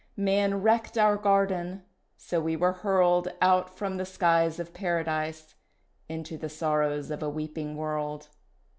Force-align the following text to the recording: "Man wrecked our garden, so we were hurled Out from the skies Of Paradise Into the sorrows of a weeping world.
"Man 0.17 0.63
wrecked 0.63 0.97
our 0.97 1.15
garden, 1.15 1.83
so 2.17 2.41
we 2.41 2.55
were 2.55 2.71
hurled 2.73 3.27
Out 3.39 3.69
from 3.77 3.97
the 3.97 4.03
skies 4.07 4.59
Of 4.59 4.73
Paradise 4.73 5.53
Into 6.09 6.39
the 6.39 6.49
sorrows 6.49 7.11
of 7.11 7.21
a 7.21 7.29
weeping 7.29 7.75
world. 7.77 8.29